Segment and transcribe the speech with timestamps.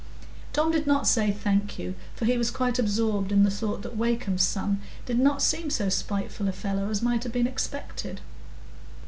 [0.51, 3.95] Tom did not say "Thank you," for he was quite absorbed in the thought that
[3.95, 8.19] Wakem's son did not seem so spiteful a fellow as might have been expected.